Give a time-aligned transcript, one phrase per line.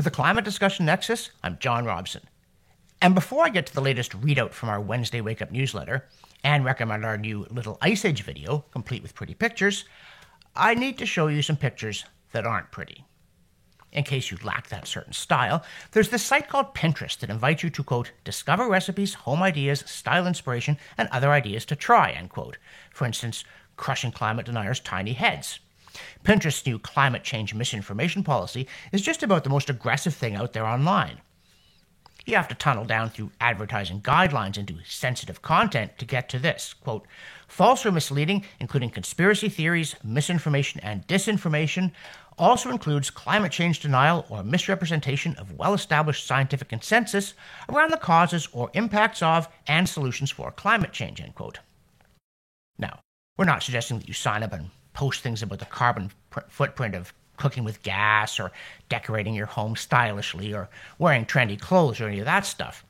[0.00, 2.22] For the Climate Discussion Nexus, I'm John Robson.
[3.02, 6.08] And before I get to the latest readout from our Wednesday Wake Up newsletter
[6.42, 9.84] and recommend our new Little Ice Age video, complete with pretty pictures,
[10.56, 13.04] I need to show you some pictures that aren't pretty.
[13.92, 17.68] In case you lack that certain style, there's this site called Pinterest that invites you
[17.68, 22.56] to, quote, discover recipes, home ideas, style inspiration, and other ideas to try, end quote.
[22.90, 23.44] For instance,
[23.76, 25.60] crushing climate deniers' tiny heads.
[26.24, 30.66] Pinterest's new climate change misinformation policy is just about the most aggressive thing out there
[30.66, 31.20] online.
[32.26, 36.74] You have to tunnel down through advertising guidelines into sensitive content to get to this.
[36.74, 37.06] Quote,
[37.48, 41.92] false or misleading, including conspiracy theories, misinformation, and disinformation,
[42.38, 47.34] also includes climate change denial or misrepresentation of well established scientific consensus
[47.68, 51.20] around the causes or impacts of and solutions for climate change.
[51.20, 51.58] End quote.
[52.78, 53.00] Now,
[53.36, 56.94] we're not suggesting that you sign up and post things about the carbon pr- footprint
[56.94, 58.52] of cooking with gas or
[58.88, 62.84] decorating your home stylishly or wearing trendy clothes or any of that stuff.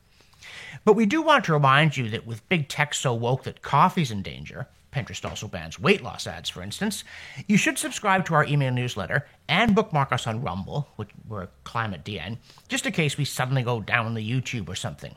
[0.85, 4.11] But we do want to remind you that with big tech so woke that coffee's
[4.11, 7.05] in danger, Pinterest also bans weight loss ads, for instance,
[7.47, 12.05] you should subscribe to our email newsletter and bookmark us on Rumble, which we're Climate
[12.05, 12.39] DN,
[12.69, 15.15] just in case we suddenly go down the YouTube or something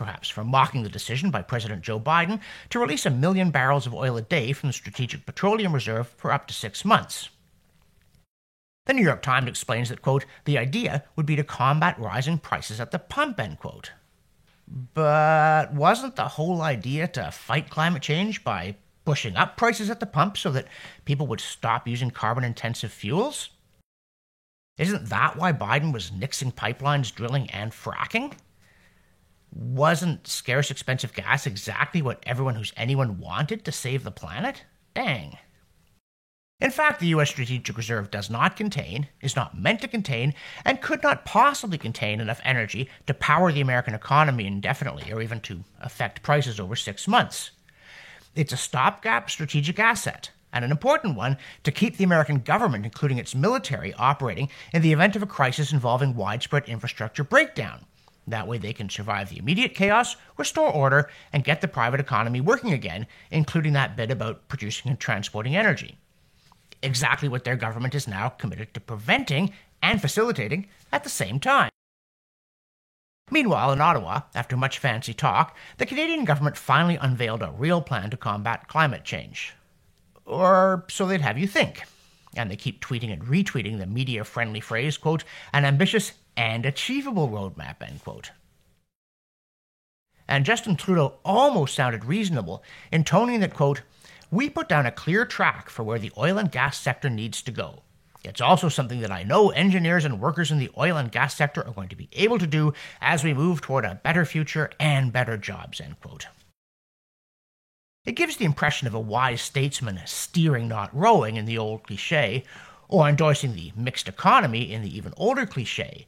[0.00, 3.92] perhaps for mocking the decision by President Joe Biden to release a million barrels of
[3.92, 7.28] oil a day from the Strategic Petroleum Reserve for up to six months.
[8.86, 12.80] The New York Times explains that, quote, the idea would be to combat rising prices
[12.80, 13.92] at the pump, end quote.
[14.94, 20.06] But wasn't the whole idea to fight climate change by pushing up prices at the
[20.06, 20.68] pump so that
[21.04, 23.50] people would stop using carbon intensive fuels?
[24.78, 28.32] Isn't that why Biden was nixing pipelines, drilling, and fracking?
[29.52, 34.64] Wasn't scarce, expensive gas exactly what everyone who's anyone wanted to save the planet?
[34.94, 35.38] Dang.
[36.60, 37.30] In fact, the U.S.
[37.30, 40.34] Strategic Reserve does not contain, is not meant to contain,
[40.64, 45.40] and could not possibly contain enough energy to power the American economy indefinitely or even
[45.40, 47.52] to affect prices over six months.
[48.34, 53.18] It's a stopgap strategic asset, and an important one to keep the American government, including
[53.18, 57.86] its military, operating in the event of a crisis involving widespread infrastructure breakdown.
[58.26, 62.40] That way, they can survive the immediate chaos, restore order, and get the private economy
[62.40, 65.98] working again, including that bit about producing and transporting energy.
[66.82, 71.70] Exactly what their government is now committed to preventing and facilitating at the same time.
[73.30, 78.10] Meanwhile, in Ottawa, after much fancy talk, the Canadian government finally unveiled a real plan
[78.10, 79.54] to combat climate change.
[80.26, 81.84] Or so they'd have you think.
[82.36, 87.28] And they keep tweeting and retweeting the media friendly phrase, quote, an ambitious and achievable
[87.28, 88.30] roadmap, end quote.
[90.26, 93.82] And Justin Trudeau almost sounded reasonable, intoning that, quote,
[94.30, 97.50] we put down a clear track for where the oil and gas sector needs to
[97.50, 97.82] go.
[98.24, 101.62] It's also something that I know engineers and workers in the oil and gas sector
[101.66, 102.72] are going to be able to do
[103.02, 106.26] as we move toward a better future and better jobs, end quote.
[108.06, 112.44] It gives the impression of a wise statesman steering, not rowing, in the old cliche,
[112.88, 116.06] or endorsing the mixed economy in the even older cliche,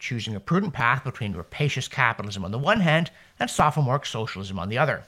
[0.00, 4.68] choosing a prudent path between rapacious capitalism on the one hand and sophomoric socialism on
[4.68, 5.04] the other.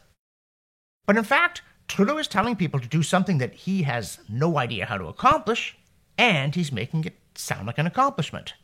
[1.06, 4.86] But in fact, Trudeau is telling people to do something that he has no idea
[4.86, 5.76] how to accomplish,
[6.16, 8.54] and he's making it sound like an accomplishment.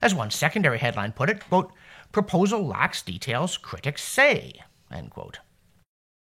[0.00, 1.72] As one secondary headline put it, quote,
[2.10, 5.38] proposal lacks details critics say, end quote.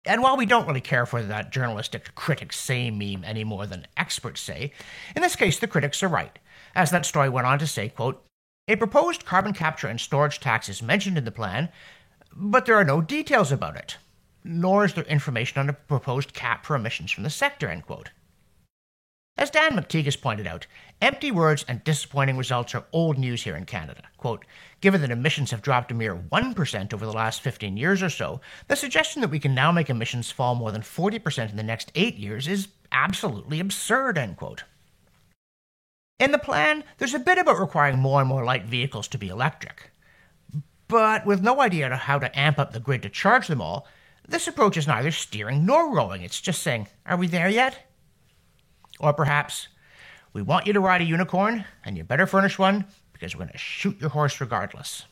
[0.06, 3.88] And while we don't really care for that journalistic critics say meme any more than
[3.98, 4.72] experts say,
[5.16, 6.38] in this case the critics are right.
[6.76, 8.24] As that story went on to say, quote,
[8.68, 11.70] a proposed carbon capture and storage tax is mentioned in the plan,
[12.36, 13.98] but there are no details about it,
[14.44, 18.10] nor is there information on a proposed cap for emissions from the sector, end quote.
[19.38, 20.66] As Dan McTeague has pointed out,
[21.02, 24.04] empty words and disappointing results are old news here in Canada.
[24.18, 24.46] Quote,
[24.80, 28.40] Given that emissions have dropped a mere 1% over the last 15 years or so,
[28.70, 31.92] the suggestion that we can now make emissions fall more than 40% in the next
[31.96, 34.64] eight years is absolutely absurd, end quote.
[36.18, 39.28] In the plan, there's a bit about requiring more and more light vehicles to be
[39.28, 39.92] electric.
[40.88, 43.86] But with no idea how to amp up the grid to charge them all,
[44.26, 46.22] this approach is neither steering nor rowing.
[46.22, 47.92] It's just saying, Are we there yet?
[49.00, 49.68] Or perhaps,
[50.32, 53.52] we want you to ride a unicorn, and you better furnish one because we're going
[53.52, 55.04] to shoot your horse regardless.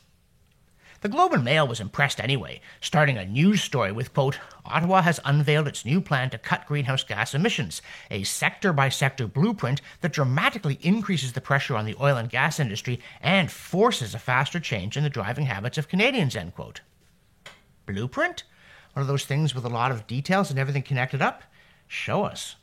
[1.03, 5.19] The Globe and Mail was impressed anyway, starting a news story with, quote, Ottawa has
[5.25, 10.13] unveiled its new plan to cut greenhouse gas emissions, a sector by sector blueprint that
[10.13, 14.95] dramatically increases the pressure on the oil and gas industry and forces a faster change
[14.95, 16.79] in the driving habits of Canadians, end quote.
[17.85, 18.45] Blueprint?
[18.93, 21.43] One of those things with a lot of details and everything connected up?
[21.85, 22.55] Show us.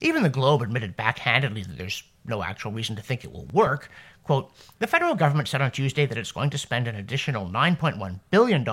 [0.00, 3.90] Even the Globe admitted backhandedly that there's no actual reason to think it will work.
[4.24, 8.20] Quote, the federal government said on Tuesday that it's going to spend an additional $9.1
[8.30, 8.68] billion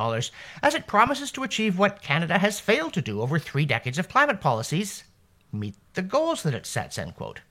[0.62, 4.10] as it promises to achieve what Canada has failed to do over three decades of
[4.10, 5.04] climate policies
[5.52, 7.42] meet the goals that it sets, end quote.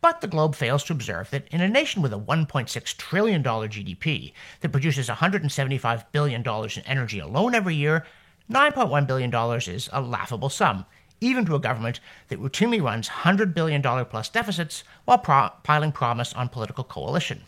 [0.00, 4.32] But the Globe fails to observe that in a nation with a $1.6 trillion GDP
[4.60, 8.06] that produces $175 billion in energy alone every year,
[8.50, 9.34] $9.1 billion
[9.68, 10.86] is a laughable sum,
[11.20, 16.32] even to a government that routinely runs $100 billion plus deficits while pro- piling promise
[16.34, 17.40] on political coalition.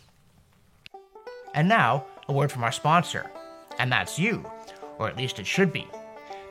[1.53, 3.29] And now, a word from our sponsor,
[3.79, 4.45] and that's you,
[4.99, 5.87] or at least it should be.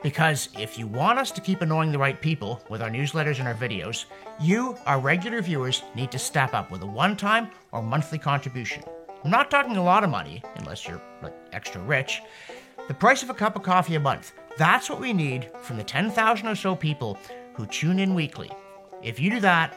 [0.02, 3.46] Because if you want us to keep annoying the right people with our newsletters and
[3.46, 4.06] our videos,
[4.40, 8.82] you, our regular viewers, need to step up with a one time or monthly contribution.
[9.22, 12.22] I'm not talking a lot of money, unless you're like extra rich.
[12.88, 14.32] The price of a cup of coffee a month.
[14.58, 17.18] That's what we need from the 10,000 or so people
[17.54, 18.50] who tune in weekly.
[19.02, 19.74] If you do that,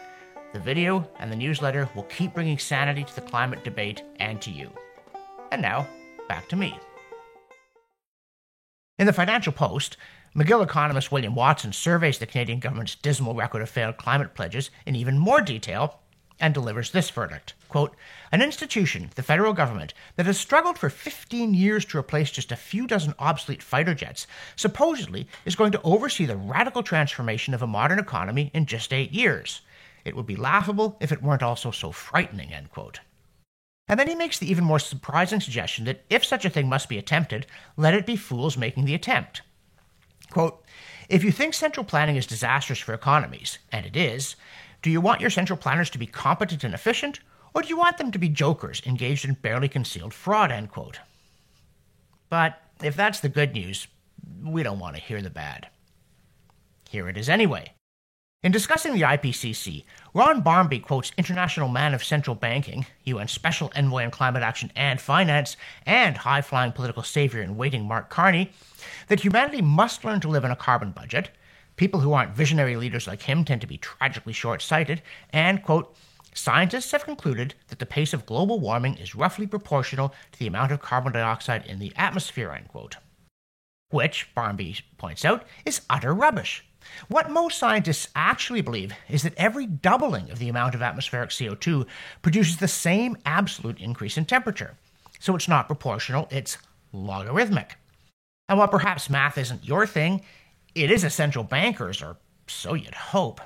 [0.52, 4.52] the video and the newsletter will keep bringing sanity to the climate debate and to
[4.52, 4.72] you.
[5.52, 5.88] And now,
[6.28, 6.78] back to me.
[9.00, 9.98] In the Financial Post,
[10.36, 14.96] McGill economist William Watson surveys the Canadian government's dismal record of failed climate pledges in
[14.96, 16.00] even more detail
[16.40, 17.96] and delivers this verdict quote,
[18.32, 22.56] An institution, the federal government, that has struggled for 15 years to replace just a
[22.56, 27.68] few dozen obsolete fighter jets, supposedly is going to oversee the radical transformation of a
[27.68, 29.62] modern economy in just eight years.
[30.06, 33.00] It would be laughable if it weren't also so frightening, end quote.
[33.88, 36.88] And then he makes the even more surprising suggestion that if such a thing must
[36.88, 39.42] be attempted, let it be fools making the attempt.
[40.30, 40.64] Quote,
[41.10, 44.36] if you think central planning is disastrous for economies, and it is,
[44.84, 47.20] do you want your central planners to be competent and efficient,
[47.54, 50.52] or do you want them to be jokers engaged in barely concealed fraud?
[50.52, 51.00] End quote.
[52.30, 53.88] But if that's the good news,
[54.44, 55.68] we don't want to hear the bad.
[56.90, 57.74] Here it is anyway.
[58.44, 64.04] In discussing the IPCC, Ron Barmby quotes International Man of Central Banking, UN Special Envoy
[64.04, 68.52] on Climate Action and Finance, and high flying political savior in waiting Mark Carney,
[69.08, 71.30] that humanity must learn to live on a carbon budget.
[71.78, 75.96] People who aren't visionary leaders like him tend to be tragically short sighted, and, quote,
[76.34, 80.72] Scientists have concluded that the pace of global warming is roughly proportional to the amount
[80.72, 82.98] of carbon dioxide in the atmosphere, end quote.
[83.90, 86.66] Which, Barmby points out, is utter rubbish.
[87.08, 91.86] What most scientists actually believe is that every doubling of the amount of atmospheric CO2
[92.22, 94.76] produces the same absolute increase in temperature.
[95.20, 96.58] So it's not proportional, it's
[96.92, 97.78] logarithmic.
[98.50, 100.22] And while perhaps math isn't your thing,
[100.76, 103.40] it is essential banker's, or so you'd hope.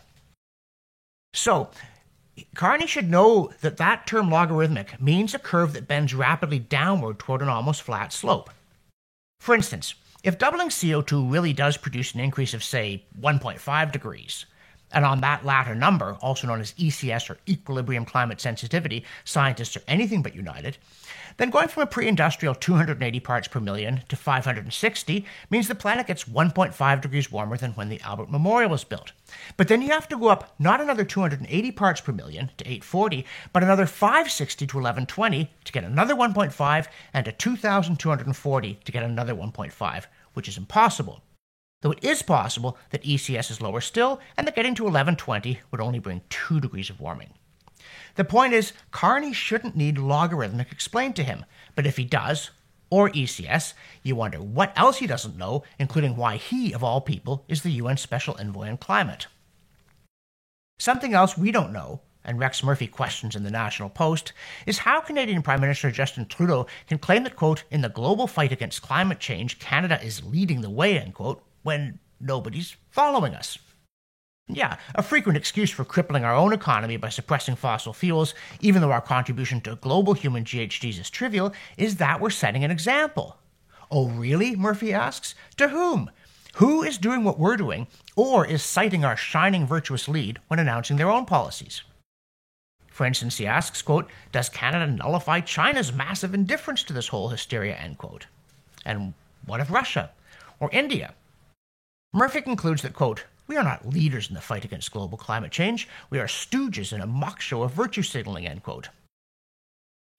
[1.34, 1.70] So,
[2.56, 7.42] Carney should know that that term logarithmic means a curve that bends rapidly downward toward
[7.42, 8.50] an almost flat slope.
[9.40, 14.46] For instance, if doubling CO2 really does produce an increase of, say, 1.5 degrees,
[14.92, 19.84] and on that latter number, also known as ECS or equilibrium climate sensitivity, scientists are
[19.88, 20.78] anything but united,
[21.38, 26.08] then going from a pre industrial 280 parts per million to 560 means the planet
[26.08, 29.12] gets 1.5 degrees warmer than when the Albert Memorial was built.
[29.56, 33.26] But then you have to go up not another 280 parts per million to 840,
[33.54, 39.36] but another 560 to 1120 to get another 1.5, and to 2240 to get another
[39.36, 41.22] 1.5, which is impossible
[41.82, 45.82] though it is possible that ECS is lower still and that getting to 1120 would
[45.82, 47.34] only bring 2 degrees of warming.
[48.16, 52.52] The point is, Carney shouldn't need logarithmic explained to him, but if he does,
[52.90, 57.44] or ECS, you wonder what else he doesn't know, including why he, of all people,
[57.48, 59.28] is the UN Special Envoy on Climate.
[60.80, 64.34] Something else we don't know, and Rex Murphy questions in the National Post,
[64.66, 68.52] is how Canadian Prime Minister Justin Trudeau can claim that, quote, in the global fight
[68.52, 73.58] against climate change, Canada is leading the way, end quote, when nobody's following us.
[74.50, 78.92] Yeah, a frequent excuse for crippling our own economy by suppressing fossil fuels, even though
[78.92, 83.38] our contribution to global human GHGs is trivial, is that we're setting an example.
[83.92, 84.56] Oh, really?
[84.56, 85.36] Murphy asks.
[85.58, 86.10] To whom?
[86.56, 90.96] Who is doing what we're doing, or is citing our shining virtuous lead when announcing
[90.96, 91.84] their own policies?
[92.88, 97.76] For instance, he asks, quote, Does Canada nullify China's massive indifference to this whole hysteria,
[97.76, 98.28] end quote?
[98.86, 99.14] And
[99.46, 100.12] what of Russia?
[100.60, 101.14] Or India?
[102.14, 105.88] Murphy concludes that, quote, we are not leaders in the fight against global climate change.
[106.10, 108.90] We are stooges in a mock show of virtue signaling, end quote.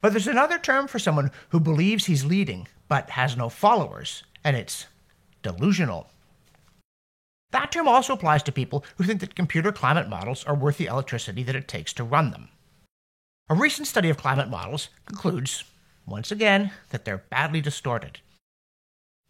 [0.01, 4.57] But there's another term for someone who believes he's leading but has no followers, and
[4.57, 4.87] it's
[5.43, 6.09] delusional.
[7.51, 10.87] That term also applies to people who think that computer climate models are worth the
[10.87, 12.49] electricity that it takes to run them.
[13.51, 15.65] A recent study of climate models concludes,
[16.07, 18.21] once again, that they're badly distorted.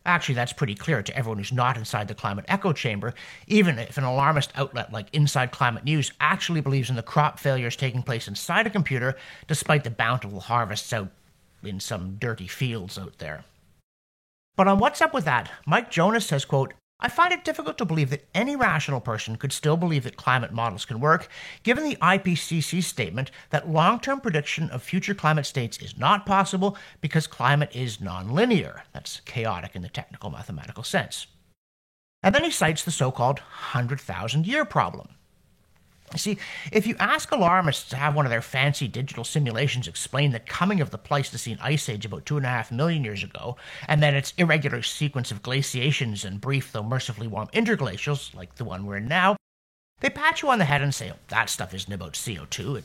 [0.07, 3.13] Actually, that's pretty clear to everyone who's not inside the climate echo chamber,
[3.47, 7.77] even if an alarmist outlet like Inside Climate News actually believes in the crop failures
[7.77, 11.11] taking place inside a computer, despite the bountiful harvests out
[11.63, 13.45] in some dirty fields out there.
[14.57, 17.85] But on Watts Up With That, Mike Jonas says, quote, I find it difficult to
[17.85, 21.29] believe that any rational person could still believe that climate models can work,
[21.63, 26.77] given the IPCC statement that long term prediction of future climate states is not possible
[27.01, 28.81] because climate is nonlinear.
[28.93, 31.29] That's chaotic in the technical mathematical sense.
[32.25, 35.11] And then he cites the so called 100,000 year problem.
[36.17, 36.39] See,
[36.73, 40.81] if you ask alarmists to have one of their fancy digital simulations explain the coming
[40.81, 44.15] of the Pleistocene Ice Age about two and a half million years ago, and then
[44.15, 48.97] its irregular sequence of glaciations and brief though mercifully warm interglacials, like the one we're
[48.97, 49.37] in now,
[50.01, 52.79] they pat you on the head and say, oh, that stuff isn't about CO2.
[52.79, 52.85] It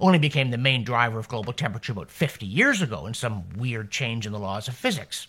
[0.00, 3.90] only became the main driver of global temperature about 50 years ago in some weird
[3.90, 5.26] change in the laws of physics.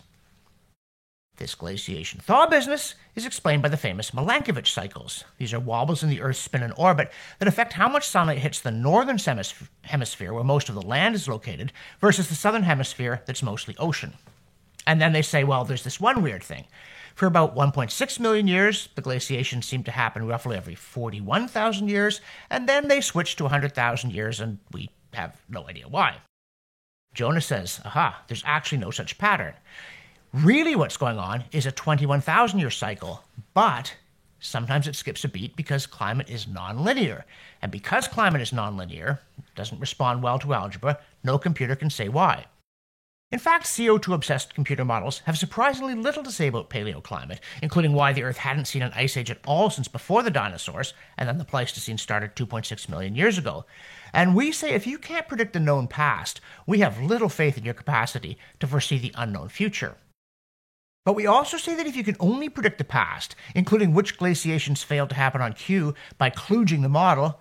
[1.36, 5.24] This glaciation thaw business is explained by the famous Milankovitch cycles.
[5.36, 7.10] These are wobbles in the Earth's spin and orbit
[7.40, 9.18] that affect how much sunlight hits the northern
[9.82, 14.12] hemisphere, where most of the land is located, versus the southern hemisphere that's mostly ocean.
[14.86, 16.66] And then they say, well, there's this one weird thing.
[17.16, 22.68] For about 1.6 million years, the glaciations seem to happen roughly every 41,000 years, and
[22.68, 26.18] then they switch to 100,000 years, and we have no idea why.
[27.12, 29.54] Jonas says, aha, there's actually no such pattern.
[30.34, 33.22] Really, what's going on is a 21,000 year cycle,
[33.54, 33.94] but
[34.40, 37.22] sometimes it skips a beat because climate is nonlinear.
[37.62, 42.08] And because climate is nonlinear, it doesn't respond well to algebra, no computer can say
[42.08, 42.46] why.
[43.30, 48.12] In fact, CO2 obsessed computer models have surprisingly little to say about paleoclimate, including why
[48.12, 51.38] the Earth hadn't seen an ice age at all since before the dinosaurs, and then
[51.38, 53.66] the Pleistocene started 2.6 million years ago.
[54.12, 57.64] And we say if you can't predict the known past, we have little faith in
[57.64, 59.96] your capacity to foresee the unknown future.
[61.04, 64.82] But we also say that if you can only predict the past, including which glaciations
[64.82, 67.40] failed to happen on cue by kludging the model,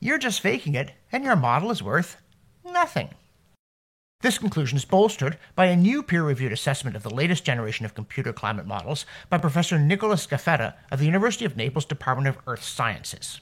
[0.00, 2.16] you're just faking it, and your model is worth
[2.64, 3.10] nothing.
[4.22, 7.94] This conclusion is bolstered by a new peer reviewed assessment of the latest generation of
[7.94, 12.62] computer climate models by Professor Nicola Scafetta of the University of Naples Department of Earth
[12.62, 13.40] Sciences.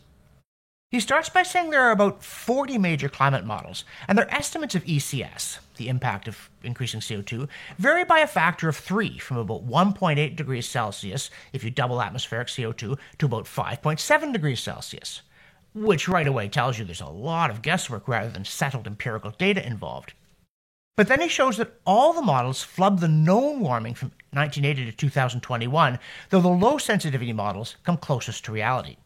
[0.91, 4.83] He starts by saying there are about 40 major climate models, and their estimates of
[4.83, 10.35] ECS, the impact of increasing CO2, vary by a factor of three, from about 1.8
[10.35, 15.23] degrees Celsius, if you double atmospheric CO2, to about 5.7 degrees Celsius.
[15.75, 19.65] Which right away tells you there's a lot of guesswork rather than settled empirical data
[19.65, 20.15] involved.
[20.97, 24.97] But then he shows that all the models flub the known warming from 1980 to
[24.97, 28.97] 2021, though the low sensitivity models come closest to reality.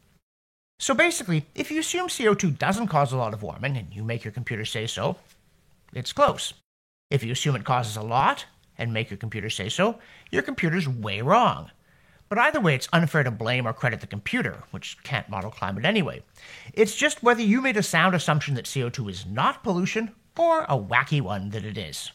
[0.78, 4.24] So basically, if you assume CO2 doesn't cause a lot of warming and you make
[4.24, 5.16] your computer say so,
[5.92, 6.54] it's close.
[7.10, 8.44] If you assume it causes a lot
[8.76, 9.98] and make your computer say so,
[10.30, 11.70] your computer's way wrong.
[12.28, 15.84] But either way, it's unfair to blame or credit the computer, which can't model climate
[15.84, 16.22] anyway.
[16.72, 20.76] It's just whether you made a sound assumption that CO2 is not pollution or a
[20.76, 22.10] wacky one that it is.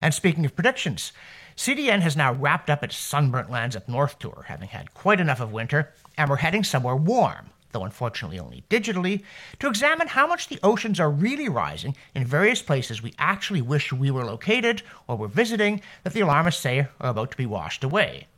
[0.00, 1.12] And speaking of predictions,
[1.58, 5.40] CDN has now wrapped up its Sunburnt Lands Up North tour, having had quite enough
[5.40, 9.24] of winter, and we're heading somewhere warm, though unfortunately only digitally,
[9.58, 13.92] to examine how much the oceans are really rising in various places we actually wish
[13.92, 17.82] we were located or were visiting that the alarmists say are about to be washed
[17.82, 18.28] away.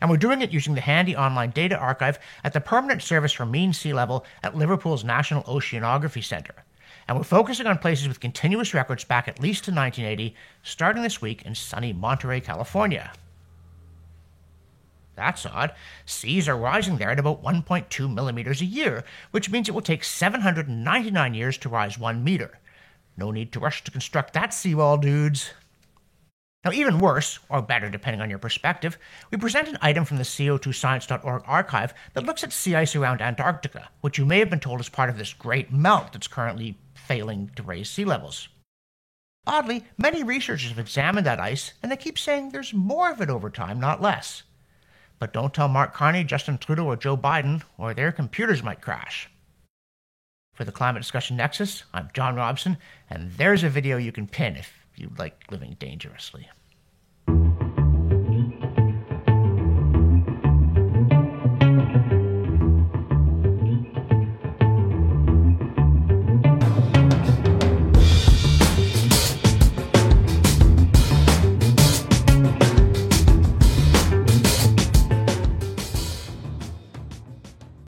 [0.00, 3.44] And we're doing it using the handy online data archive at the Permanent Service for
[3.44, 6.64] Mean Sea Level at Liverpool's National Oceanography Centre
[7.06, 11.20] and we're focusing on places with continuous records back at least to 1980, starting this
[11.20, 13.12] week in sunny Monterey, California.
[15.16, 15.74] That's odd.
[16.06, 20.02] Seas are rising there at about 1.2 millimeters a year, which means it will take
[20.02, 22.58] 799 years to rise one meter.
[23.16, 25.52] No need to rush to construct that seawall, dudes.
[26.64, 28.96] Now, even worse, or better depending on your perspective,
[29.30, 33.90] we present an item from the CO2Science.org archive that looks at sea ice around Antarctica,
[34.00, 37.50] which you may have been told is part of this great melt that's currently failing
[37.56, 38.48] to raise sea levels.
[39.46, 43.28] Oddly, many researchers have examined that ice, and they keep saying there's more of it
[43.28, 44.42] over time, not less.
[45.18, 49.28] But don't tell Mark Carney, Justin Trudeau, or Joe Biden, or their computers might crash.
[50.54, 52.78] For the Climate Discussion Nexus, I'm John Robson,
[53.10, 56.48] and there's a video you can pin if you like living dangerously.